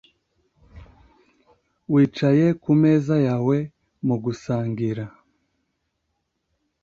wicaye 1.93 2.45
kumeza 2.61 3.15
yawe 3.27 3.57
mugusangira 4.05 5.05